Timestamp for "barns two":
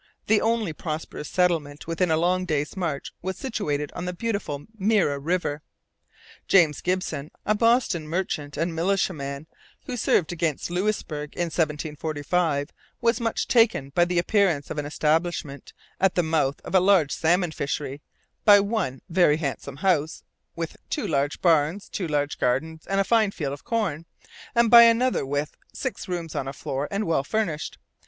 21.43-22.07